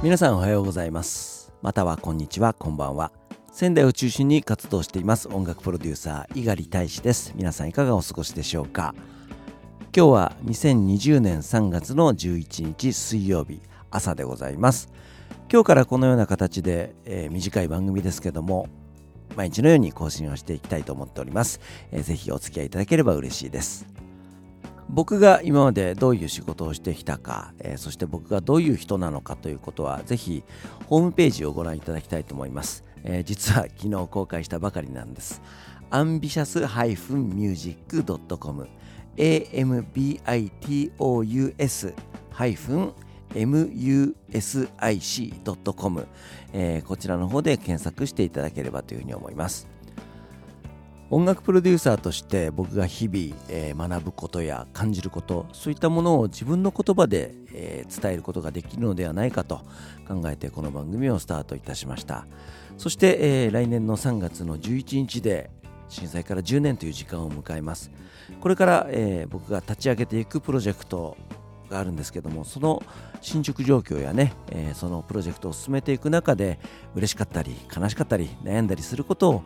[0.00, 1.52] 皆さんおはようございます。
[1.60, 3.10] またはこんにちはこんばんは。
[3.50, 7.32] 仙台を中心に活動しています音楽プロデューサー猪狩大志です。
[7.34, 8.94] 皆さんいかがお過ごしでしょうか。
[9.96, 14.88] 今日は2020年3月の11日水曜日朝でございます。
[15.52, 18.68] 今日からこのような形で、えー、短い番組ですけども
[19.34, 21.58] 毎日のように更新をしていきたいと思っております、
[21.90, 23.84] えー、ぜひお付き合いいただければ嬉しいです。
[24.90, 30.44] 僕が今までどういう仕事をしてきたか、えー、そして僕がどういう人なのかということはぜひ
[30.86, 35.42] ホームページをご覧いただきたいと思います、えー、実は昨日公開したばかりなんです。
[35.90, 38.68] アンビシャス -music.com
[43.34, 46.06] ambitous- music.com、
[46.52, 49.77] えー、こちらの方で検索していただければというふうに思います。
[51.10, 59.62] 音楽プロデューサーとして僕が日々、学ぶことや感じることそういったものを自分の言葉で、伝えることができるのではないかと
[60.06, 62.26] 考えてこの番組をスタートいたしました。
[62.76, 65.50] そして、来年の3月の11日で
[65.88, 67.90] 震災から10年という時間を迎えます。
[68.40, 68.86] これから、
[69.30, 71.16] 僕が立ち上げていくプロジェクト
[71.70, 72.82] があるんですけどもその
[73.20, 74.32] 進捗状況やね、
[74.74, 76.58] そのプロジェクトを進めていく中で
[76.94, 79.42] 嬉しかったり悲しかったり悩んだりすることを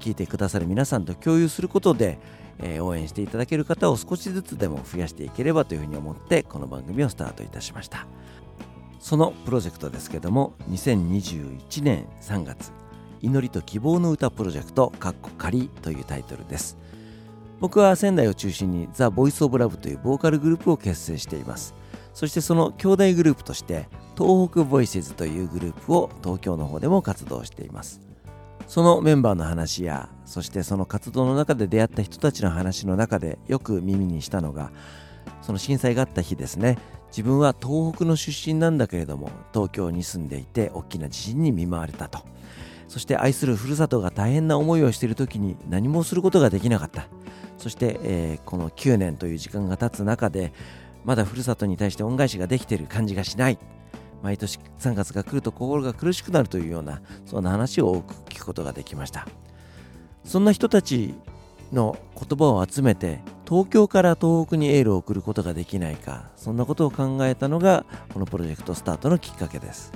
[0.00, 2.18] 聞いてくださる皆さんと共有することで、
[2.58, 8.06] えー、応援していただける方を少しずつでも増やしていければというふうに思ってこの番組をスタートいたしました。
[9.00, 12.72] そのプロジェクトですけども2021年3月
[13.20, 16.78] 祈りと希望の歌プロジェクトかっこ仮というタイトルです。
[17.60, 21.74] 僕は仙台を中心にザ・ボイス・オブ・ラブというボーカルグループを結成しています。
[22.12, 28.00] そしてその兄弟グループとして東北ボイスズというグループを東京の方でも活動しています。
[28.66, 34.70] そのメンバーの話やそしてその活動の中で出会った人たちの話の中でよく耳にしたのが
[35.42, 36.78] その震災があった日ですね。
[37.08, 42.20] 自分は東北の出身なんだけれども東京に住んでいて大きな地震に見舞われたと。
[42.88, 47.06] そして愛するふるさとが大変な思いをしている時に何もすることができなかった。
[47.58, 50.52] そして、えー、この9年という時間が経つ中で
[51.04, 53.58] まだふるさとに対して恩返しができている感じがしない。
[54.24, 59.28] 毎年3月が来ると心が苦しくなるというようなそんな話を多く聞くことができました。
[60.24, 61.14] そんな人たち
[61.70, 67.84] の言葉を集めて東京から東北にエールを送ることができないかそんなことを考えたのが
[68.14, 69.92] このプロジェクトスタートのきっかけです。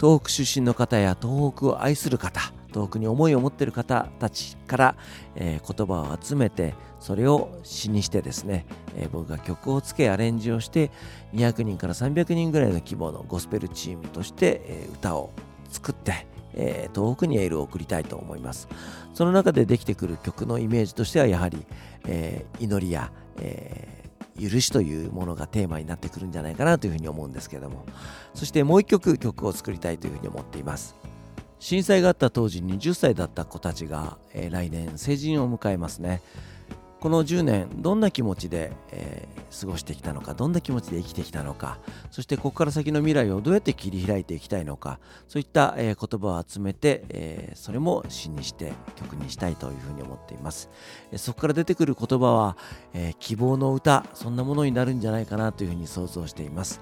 [0.00, 4.96] 東北出身の方や東北を愛する方東北に思いを持っている方たちから、
[5.34, 10.90] えー、言葉を集めてそれを詩にしてですね、えー、僕が曲をつけアレンジをして
[11.34, 15.32] 200人から300人ぐらいの規模のゴスペルチームとして、えー、歌を
[15.68, 18.68] 作って、え東北にエールを送りたいと思います。
[19.12, 21.66] その中でできてくる曲のイメージとしてはやはり、
[22.06, 23.98] え祈りや、え
[24.40, 27.84] 許しというものがテーマになってくるんじゃないかなというふうに思うんですけども。
[28.34, 30.96] そしてもう一曲曲を作りたいというふうに思っています。
[31.60, 36.22] 震災があった当時20歳だった子たちが、えー、来年成人を迎えますね。
[37.00, 41.78] この10年どんな気持ちで、えー、過ごしてきたのかどんな気持ちで生きてきたのか
[42.10, 44.98] そしてここから先の未来をどうやって切り開いていきたいのか
[45.28, 50.70] そういった、えー、言葉を集めて、えー、それも詩にして曲にしたいというふうに思っています、
[51.16, 52.56] そこから出てくる言葉は、
[52.92, 56.80] え希望の歌そんなものになるんじゃないかなというふうに想像しています。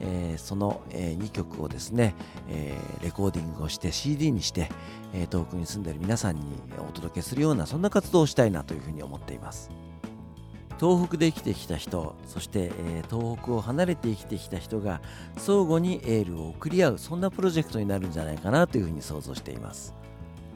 [0.00, 2.14] えー、その、えー、2曲をですね、
[2.48, 4.70] えー、レコーディングをして CD にして、
[5.12, 6.42] え遠くに住んでいる皆さんに
[6.88, 9.70] お届けするようなそんな活動をしたいなというふうに思っています。
[10.80, 15.00] 東北で生きてきた人そして、え東北を離れて生きてきた人が
[15.36, 19.94] 相互にエールを送り合うそんなプロジェクトになるんじゃないかなというふうに想像しています。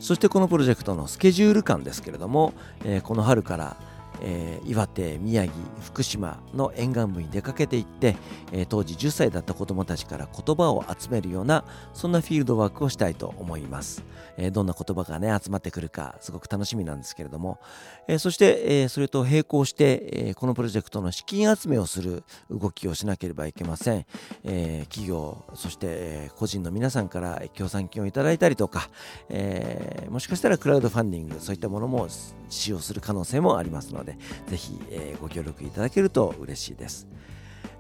[0.00, 2.52] そしてこのプロジェクトのスケジュール感ですけれども、
[2.84, 3.76] えこの春から
[4.20, 8.16] えー、岩手宮城福島の沿岸部に出かけていって、
[8.52, 14.04] えー、当時10歳だった子どもたちから言葉を集めるようなそんなフィールドワークをしたいと思います、
[14.36, 17.58] えー、どんな言葉がね集まってくるかすごく楽しみなんですけれども、
[18.06, 24.06] えそして、えそれと並行して、えこのプロジェクトの資金集めをする動きをしなければいけません、
[24.44, 28.88] え企業そして、え個人の皆さんから協賛金をいただいたりとか、
[29.28, 32.08] えもしかしたらクラウドファンディングそういったものも
[32.48, 34.18] 使用する可能性もありますのでで、
[34.48, 37.06] ぜひ、えー、ご協力いただけると嬉しいです。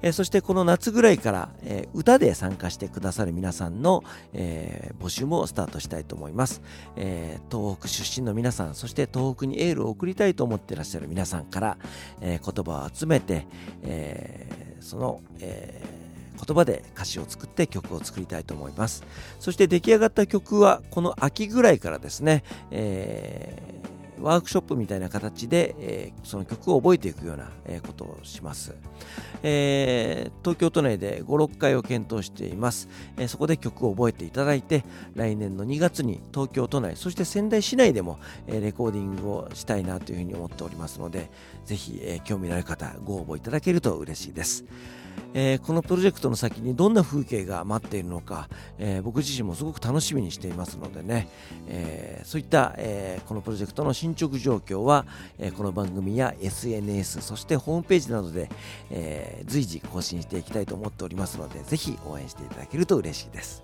[0.02, 6.62] えー、そしてこの夏ぐらいから、えー、歌で参加してくださる皆さんの、えー、募集もスタートしたいと思います、
[6.96, 11.78] え東北出身の皆さんそして東北にエールを送りたいと思ってらっしゃる皆さんから、
[12.20, 13.46] え言葉を集めて、
[13.82, 15.82] えその、え
[16.46, 19.04] 言葉で歌詞を作って曲を作りたいと思います
[19.40, 23.60] そして出来上がった曲はこの秋ぐらいからですね、え
[24.20, 28.74] ワークショップみたいな形で、えー、その曲を覚えていくような、えー、ことをします、
[29.42, 34.84] えー、東京都内で56回を検討しています、えー、そこで曲を覚えていただいて
[35.14, 41.30] 来年の2月に東京都内そして仙台市内でも、えー、レコーディングをしたいなというふうに思っておりますので
[41.64, 44.64] ぜひ、えー、興味のある方ご応募いただけると嬉しいです。
[45.34, 48.48] えー、このプロジェクトの先にどんな風景が待っているのか、
[48.78, 51.28] えー、僕自身もすごく楽しみにしていますのでね、
[51.66, 55.06] えー、そういった、えこのプロジェクトの進捗状況は、
[55.38, 58.48] えこの番組や SNS そしてホームページなどで、
[58.90, 63.62] え随時更新していきたいと思っておりますのでぜひ応援していただけると嬉しいです。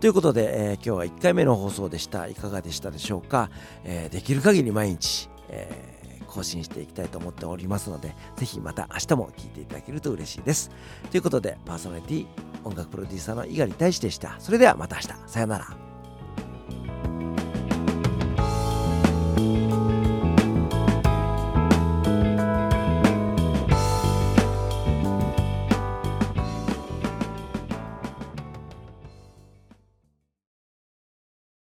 [0.00, 2.26] ということで、え今日は1回目の放送でした。
[2.28, 3.50] いかがでしたでしょうか、
[3.84, 5.97] えできる限り毎日、えー
[6.28, 10.70] 更新していきたいと思っておりますので、ぜひまた明日も聴いていただけると嬉しいです。
[11.10, 12.26] ということで、パーソナリティ、
[12.64, 14.36] 音楽プロデューサーの猪狩大志でした。
[14.38, 15.08] それではまた明日。
[15.26, 15.87] さようなら。